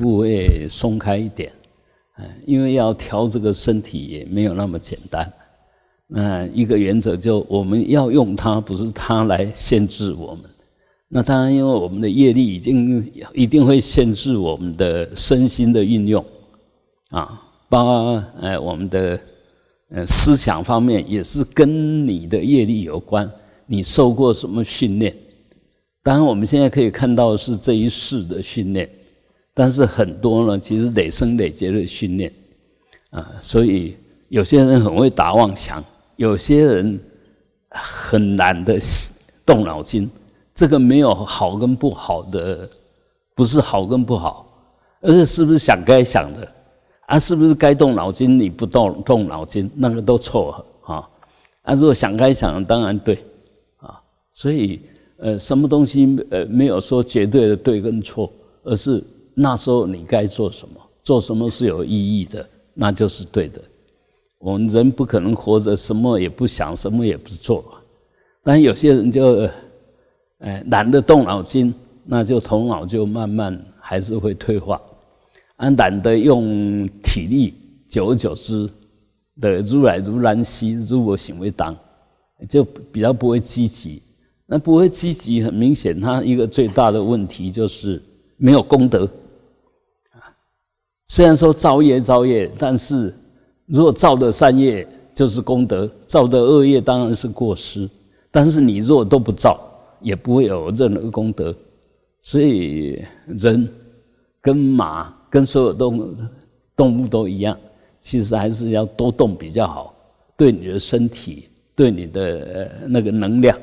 [0.00, 1.52] 部位松开一点，
[2.18, 5.30] 嗯，因为要调这个身体也没有那么简单。
[6.08, 10.44] 那一个原则就我们要用它，不是它来限制我们。
[11.12, 16.24] 那当然，因为我们的业力已经一定会限制我们的身心的运用，
[17.10, 19.20] 啊，包括呃我们的
[19.90, 23.30] 呃思想方面也是跟你的业力有关。
[23.66, 25.14] 你受过什么训练？
[26.02, 28.88] 当然，我们现在可以看到是这一世的训练，
[29.60, 32.32] 但是很多呢，其实累生累劫的训练
[33.10, 33.30] 啊。
[33.42, 33.94] 所以
[34.30, 35.84] 有些人很会打妄想。
[36.16, 36.98] 有些人
[37.68, 38.78] 很难的
[39.44, 40.10] 动脑筋，
[40.54, 42.68] 这个没有好跟不好的，
[43.34, 44.46] 不是好跟不好，
[45.02, 46.48] 而是是不是想该想的
[47.06, 47.18] 啊？
[47.18, 51.08] 是不是该动脑筋你不动动脑筋，那个都错啊！
[51.62, 53.22] 啊，如果想该想的当然对
[53.78, 54.00] 啊，
[54.32, 54.80] 所以
[55.18, 58.30] 呃，什么东西呃没有说绝对的对跟错，
[58.62, 59.02] 而是
[59.40, 63.62] 那时候你该做什么，做什么是有意义的，那就是对的。
[64.38, 67.64] 我们人不可能活着什么也不想，什么也不做。
[68.42, 69.48] 但有些人就，
[70.38, 71.74] 哎，懒得动脑筋，
[72.04, 74.80] 那就头脑就慢慢还是会退化。
[75.56, 77.54] 啊，懒得用体力，
[77.88, 78.68] 久而久之
[79.40, 81.76] 的如来如兰兮，如我行为当，
[82.48, 84.02] 就比较不会积极。
[84.46, 88.02] 那不会积极，很明显，他一个最大的问题就是
[88.36, 89.08] 没有功德。
[91.10, 93.12] 虽然说造业造业，但是。
[93.66, 97.88] 如果造的善业就是功德，造的恶业当然是过失。
[98.32, 99.60] 但是你若都不造，
[100.00, 101.54] 也不会有任何功德。
[102.20, 103.68] 所以人
[104.40, 106.16] 跟马跟所有动
[106.74, 107.56] 动物都一样，
[108.00, 109.94] 其实还是要多动比较好，
[110.36, 113.56] 对你的身体，对你的那个能量，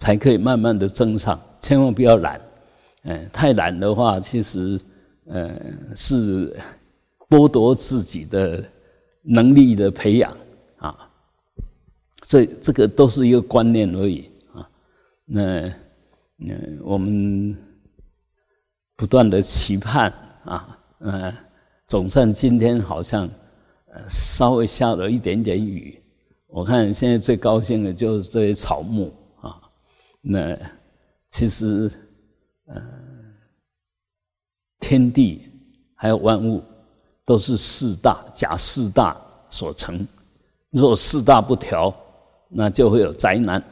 [0.00, 1.40] 才可以慢慢的增上。
[1.60, 2.40] 千万不要懒，
[3.04, 4.80] 嗯，太懒的话，其实
[5.28, 5.58] 呃
[5.94, 6.54] 是
[7.28, 8.64] 剥夺自己的。
[9.30, 10.34] 能力的培养
[10.78, 11.10] 啊，
[12.22, 14.70] 所以这个都是一个观念而已啊。
[15.26, 15.74] 那
[16.36, 17.54] 那我们
[18.96, 20.10] 不断的期盼
[20.44, 21.36] 啊，呃，
[21.86, 23.28] 总算今天好像
[23.92, 26.00] 呃稍微下了一点点雨。
[26.46, 29.60] 我看现在最高兴的就是这些草木啊。
[30.22, 30.56] 那
[31.28, 31.90] 其实
[32.66, 32.82] 呃，
[34.88, 35.42] 天地
[35.94, 36.62] 还有万物。
[37.28, 39.14] 都是四大假四大
[39.50, 40.00] 所成，
[40.70, 41.94] 若四大不调，
[42.48, 43.62] 那就会有灾难。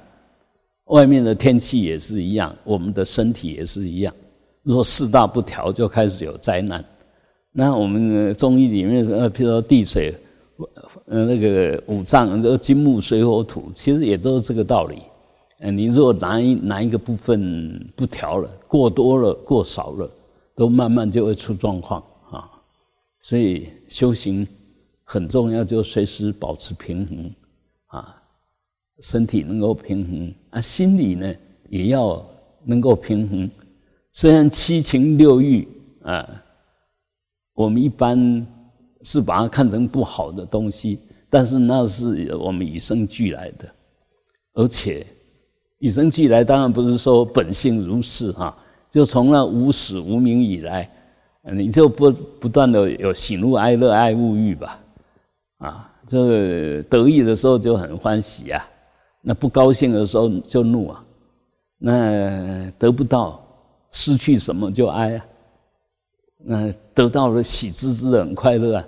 [0.88, 4.14] 外面的天气也是一样，我们的身体也是一样。
[4.62, 6.84] 若四大不调，就开始有灾难。
[7.50, 10.14] 那我们中医里面，呃，譬如说地水，
[11.06, 14.98] 呃，那个五脏，这金木水火土，其实也都是这个道理。
[15.60, 20.10] 呃，你若哪一哪一个部分不调了，过多了，过少了，
[20.56, 22.50] 都慢慢就会出状况啊。
[23.20, 24.46] 所以修行
[25.04, 27.30] 很重要，就随时保持平衡
[27.86, 28.20] 啊，
[29.00, 31.32] 身体能够平衡啊，心理呢
[31.68, 32.24] 也要
[32.64, 33.48] 能够平衡。
[34.12, 35.68] 虽然七情六欲
[36.02, 36.42] 啊，
[37.52, 38.46] 我们一般
[39.02, 43.68] 是把它看成不好的东西，但是那是我们与生俱来的，
[44.54, 45.06] 而且
[45.78, 48.56] 与生俱来当然不是说本性如是哈，
[48.96, 50.90] 就从那无始无明以来。
[51.52, 54.80] 你就不不断的有喜怒哀乐爱物欲吧，
[55.58, 58.66] 啊，这得意的时候就很欢喜啊，
[59.20, 61.04] 那不高兴的时候就怒啊，
[61.78, 63.38] 那得不到
[63.92, 65.26] 失去什么就哀啊，
[66.38, 68.84] 那得到了喜滋滋的很快乐啊，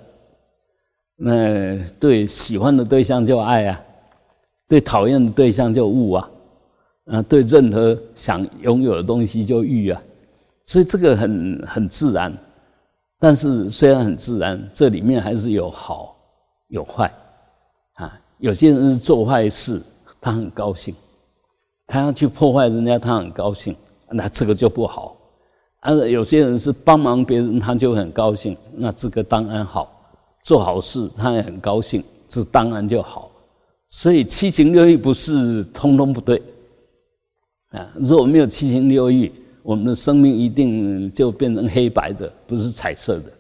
[1.17, 3.81] 那对喜欢的对象就爱啊，
[4.67, 6.31] 对讨厌的对象就恶啊，
[7.11, 10.01] 啊，对任何想拥有的东西就欲啊，
[10.65, 12.33] 所以这个很很自然。
[13.19, 16.17] 但是虽然很自然，这里面还是有好
[16.69, 17.13] 有坏
[17.95, 18.21] 啊。
[18.39, 19.83] 有些人是做坏事，
[20.21, 20.95] 他很高兴；
[21.87, 23.75] 他要去破坏人家，他很高兴，
[24.09, 25.17] 那这个就不好。
[25.81, 29.95] 而有些人是帮忙别人，他就很高兴，那这个当然好。
[30.45, 33.31] 做好事他也很高兴，这当然就好。
[33.89, 36.41] 所以七情六欲不是通通不对
[37.71, 37.89] 啊。
[38.01, 39.31] 如果没有七情六欲，
[39.63, 43.33] 我们的生命一定就变成黑白的，不是彩色的。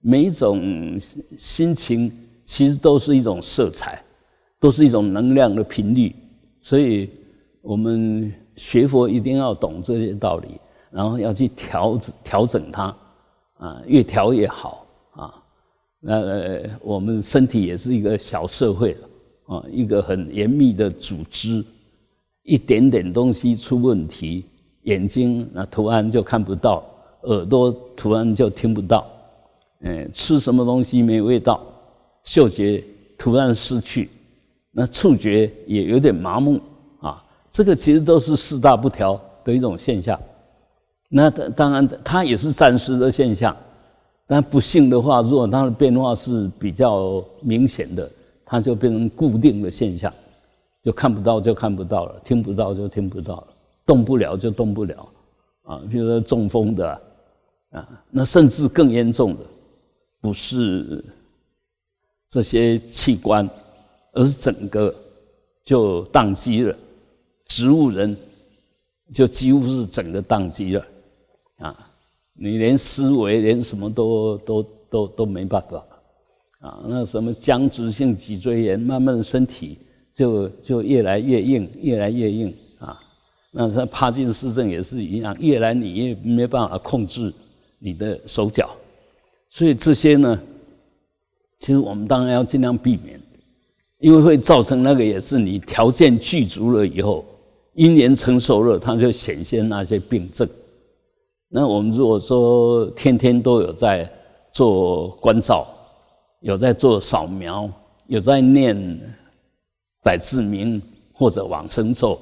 [0.00, 0.98] 每一种
[1.36, 2.12] 心情
[2.44, 4.02] 其实都是一种色彩，
[4.60, 6.14] 都是一种能量的频率。
[6.60, 7.10] 所以，
[7.60, 10.48] 我们学佛一定要懂这些道理，
[10.90, 12.96] 然后要去调整调整它，
[13.58, 15.34] 啊，越调越好啊。
[16.00, 18.96] 那呃我们身体也是一个小社会
[19.46, 21.64] 啊，一个很严密的组织，
[22.48, 24.46] 一点点东西出问题。
[24.84, 26.82] 眼睛那图案就看不到，
[27.24, 29.06] 耳朵突然就听不到，
[29.82, 31.60] 嗯，吃什么东西没味道，
[32.24, 32.82] 嗅觉
[33.18, 34.08] 突然失去，
[34.72, 36.58] 那触觉也有点麻木
[37.00, 40.18] 啊，这个其实都是四大不调的一种现象。
[41.10, 43.54] 那当然，它也是暂时的现象。
[44.26, 48.10] 但不幸的话，如果它的变化是比较明显的，
[48.46, 50.10] 它就变成固定的现象，
[50.88, 53.48] 就看不到就看不到了，听不到就听不到了，
[53.84, 55.12] 动不了就动不了，
[55.64, 56.88] 啊，比如说中风的，
[57.72, 59.44] 啊，那甚至更严重的，
[60.18, 61.04] 不是
[62.30, 63.46] 这些器官，
[64.12, 64.94] 而是整个
[65.62, 66.74] 就宕机了，
[67.44, 68.16] 植物人
[69.12, 70.86] 就几乎是整个宕机了，
[71.58, 71.84] 啊。
[72.40, 75.84] 你连思维，连什么都都都都没办法
[76.60, 76.80] 啊！
[76.86, 79.76] 那什么僵直性脊椎炎，慢慢身体
[80.18, 82.98] 就就越来越硬，越来越硬啊！
[83.52, 87.32] 那像帕金斯症也是一样，越来你越没办法控制
[87.78, 88.68] 你的手脚，
[89.48, 90.36] 所以这些呢，
[91.60, 93.20] 其实我们当然要尽量避免，
[94.00, 97.24] 因为会造成那个也是你条件具足了以后，
[97.74, 100.48] 因缘成熟了，它就显现那些病症。
[101.48, 104.10] 那我们如果说天天都有在
[104.50, 105.64] 做关照，
[106.40, 107.70] 有在做扫描，
[108.08, 108.76] 有在念
[110.08, 110.80] 百字明
[111.12, 112.18] 或者往生咒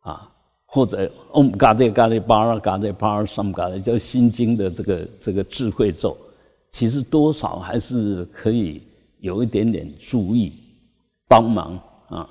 [0.00, 0.30] 啊，
[0.66, 6.14] 或者嗡嘎的嘎的巴拉嘎的巴拉什么嘎的叫心经的这个这个智慧咒，
[6.68, 8.82] 其实多少还是可以
[9.20, 10.52] 有一点点注意
[11.26, 12.28] 帮忙啊。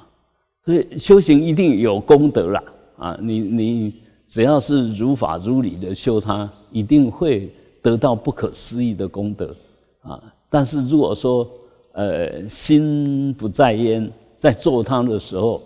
[0.64, 2.64] 所以修行一定有功德啦
[2.98, 3.94] 啊，你你。
[4.30, 7.50] 只要是如法如理的修，它一定会
[7.82, 9.56] 得到不可思议的功德
[10.02, 10.22] 啊！
[10.50, 11.50] 但是如果说
[11.94, 15.62] 呃心不在焉，在做它的时候，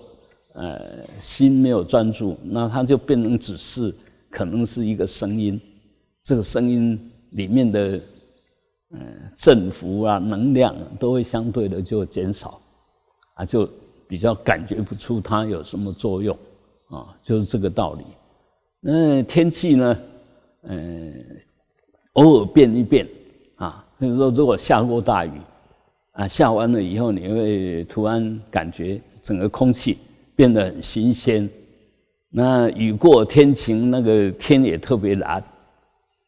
[0.54, 3.94] 呃心没有专注，那它就变成只是
[4.30, 5.60] 可能是一个声音，
[6.24, 8.00] 这个声音里面的
[8.92, 9.00] 嗯
[9.38, 12.62] 振幅啊能量都会相对的就减少
[13.36, 13.68] 啊，就
[14.08, 16.38] 比较感觉不出它有什么作用
[16.90, 18.04] 啊，就是这个道理。
[18.80, 20.00] 那天气呢？
[20.64, 21.14] 嗯，
[22.14, 23.08] 偶尔变一变
[23.56, 23.86] 啊。
[23.98, 25.32] 比如说，如果下过大雨
[26.12, 29.98] 啊，下完了以后，你会突然感觉整个空气
[30.36, 31.50] 变得很新鲜。
[32.30, 35.44] 那雨过天晴，那个天也特别蓝。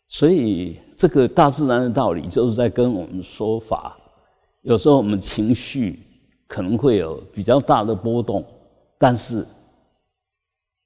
[0.08, 3.98] 所以，这个大自然的道理就是在跟我们说法。
[4.62, 6.00] 有时候我们情绪
[6.48, 8.46] 可能会有比较大的波动，
[8.98, 9.46] 但是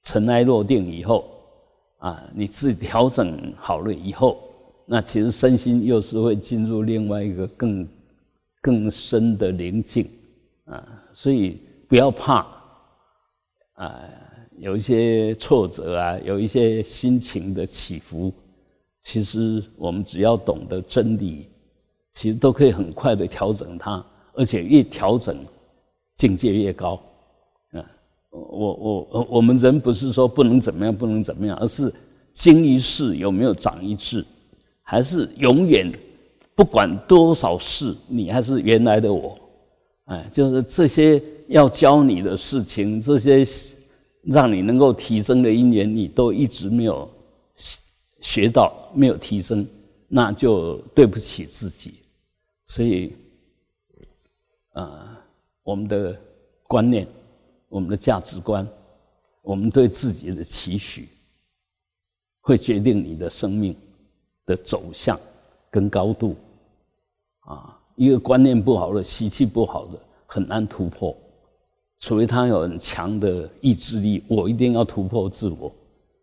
[0.04, 1.24] 尘埃落定以后。
[1.98, 4.38] 啊，你自己调整好了以后，
[4.86, 7.84] 那其实身心又是会进入另外一个更
[8.60, 10.08] 更深的宁静
[10.64, 12.46] 啊，所以不要怕
[13.74, 14.04] 啊，
[14.58, 18.32] 有一些挫折啊，有一些心情的起伏，
[19.02, 21.48] 其实我们只要懂得真理，
[22.12, 25.38] 其实都可以很快的调整它，而且越调整
[26.16, 27.00] 境界越高
[27.72, 27.84] 啊。
[28.30, 31.92] 我我我们人不是说不能怎么样，不能怎么样，而是
[32.32, 34.24] 经一事有没有长一智，
[34.82, 35.90] 还是永远
[36.58, 39.38] 不管多少事，你还是原来的我，
[40.06, 43.46] 哎，就是这些要教你的事情，这些
[44.22, 47.08] 让你能够提升的因缘，你都一直没有
[48.20, 49.64] 学到，没有提升，
[50.08, 52.00] 那就对不起自己。
[52.66, 53.14] 所以，
[54.72, 55.16] 啊，
[55.62, 56.20] 我们的
[56.64, 57.06] 观念。
[57.70, 58.66] 我们的价值观，
[59.42, 61.06] 我们对自己的期许，
[62.40, 63.76] 会决定你的生命
[64.46, 65.20] 的走向
[65.70, 66.34] 跟高度。
[67.48, 71.16] 啊，一个观念不好的、习气不好的，很难突破，
[71.98, 75.72] 除非他有很强的意志力，我一定要突破自我，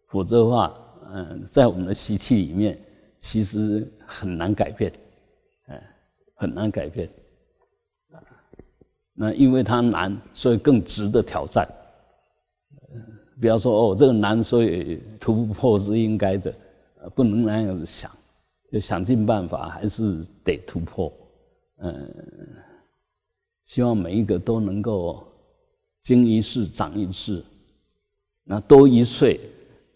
[0.07, 0.73] 否则的话，
[1.11, 2.79] 嗯，在我们的习气里面，
[3.17, 4.91] 其实很难改变，
[5.65, 5.81] 哎，
[6.35, 7.09] 很难改变。
[9.17, 11.67] 那因为它难，所以更值得挑战。
[13.41, 16.53] 不要说哦，这个难，所以突破是应该的，
[17.15, 18.11] 不能那样子想，
[18.71, 21.11] 就想尽办法，还是得突破。
[21.77, 22.13] 嗯，
[23.65, 25.25] 希望每一个都能够
[26.01, 27.43] 经一事长一智，
[28.43, 29.39] 那多一岁，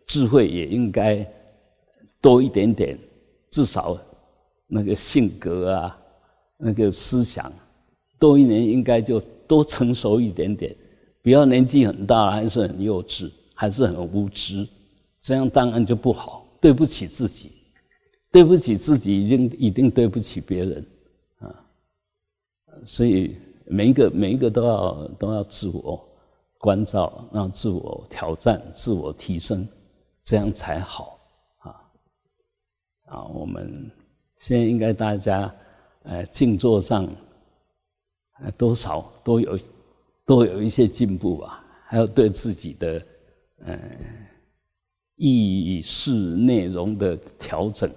[0.06, 1.26] 智慧也应该
[2.22, 2.98] 多一点点，
[3.50, 3.98] 至少
[4.68, 6.00] 那个性格啊，
[6.58, 7.52] 那个思想。
[8.18, 10.76] 多一年应该就多成熟一点点，
[11.22, 14.68] 不要年纪很大还是很幼稚，还是很无知，
[15.22, 17.52] 这样当然就不好，对不起自己，
[18.32, 20.86] 对不起自己，已经一定对不起别人
[21.40, 21.66] 啊。
[22.86, 26.08] 所以每一个每一个都要都要自我
[26.58, 29.68] 关照，让自我挑战、自我提升，
[30.24, 31.20] 这样才好
[31.60, 31.76] 啊。
[33.06, 33.90] 啊，我们
[34.38, 35.54] 现在应该大家，
[36.04, 37.08] 呃，静坐上，
[38.42, 39.60] 呃，多少都有
[40.26, 43.06] 都有一些进步吧，还有对自己的，
[43.66, 43.80] 呃，
[45.16, 47.92] 意识内容的调整，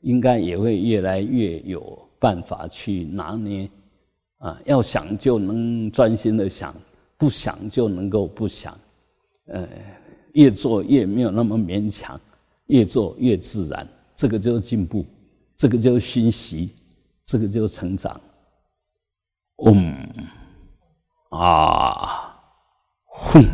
[0.00, 3.68] 应该也会越来越有办法去拿捏，
[4.38, 6.74] 啊，要想就能专心的想，
[7.16, 8.78] 不想就能够不想，
[9.46, 9.68] 呃，
[10.32, 12.20] 越做越没有那么勉强，
[12.66, 13.86] 越做越自然。
[14.14, 15.04] 这个就是进步，
[15.56, 16.70] 这个就是熏习，
[17.24, 18.20] 这个就是成长。
[19.64, 20.08] 嗯，
[21.30, 22.36] 啊，
[23.06, 23.44] 哼。